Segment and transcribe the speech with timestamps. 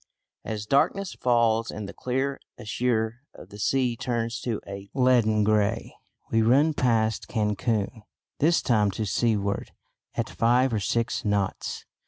[0.43, 5.95] As darkness falls and the clear azure of the sea turns to a leaden grey,
[6.31, 8.01] we run past Cancun,
[8.39, 9.73] this time to seaward,
[10.15, 11.85] at five or six knots.